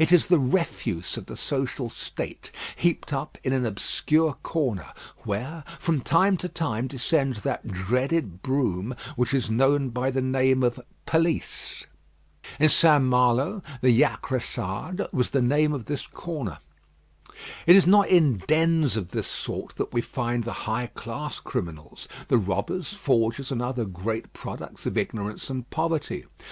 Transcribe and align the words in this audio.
It 0.00 0.10
is 0.10 0.26
the 0.26 0.40
refuse 0.40 1.16
of 1.16 1.26
the 1.26 1.36
social 1.36 1.88
state, 1.90 2.50
heaped 2.74 3.12
up 3.12 3.38
in 3.44 3.52
an 3.52 3.64
obscure 3.64 4.32
corner, 4.42 4.88
where 5.18 5.62
from 5.78 6.00
time 6.00 6.36
to 6.38 6.48
time 6.48 6.88
descends 6.88 7.44
that 7.44 7.68
dreaded 7.68 8.42
broom 8.42 8.96
which 9.14 9.32
is 9.32 9.48
known 9.48 9.90
by 9.90 10.10
the 10.10 10.20
name 10.20 10.64
of 10.64 10.80
police. 11.06 11.86
In 12.58 12.68
St. 12.68 13.04
Malo, 13.04 13.62
the 13.80 13.96
Jacressade 13.96 15.06
was 15.12 15.30
the 15.30 15.40
name 15.40 15.72
of 15.72 15.84
this 15.84 16.04
corner. 16.08 16.58
It 17.64 17.76
is 17.76 17.86
not 17.86 18.08
in 18.08 18.38
dens 18.48 18.96
of 18.96 19.10
this 19.12 19.28
sort 19.28 19.76
that 19.76 19.92
we 19.92 20.00
find 20.00 20.42
the 20.42 20.52
high 20.66 20.88
class 20.88 21.38
criminals 21.38 22.08
the 22.26 22.38
robbers, 22.38 22.92
forgers, 22.92 23.52
and 23.52 23.62
other 23.62 23.84
great 23.84 24.32
products 24.32 24.84
of 24.84 24.98
ignorance 24.98 25.48
and 25.48 25.70
poverty. 25.70 26.24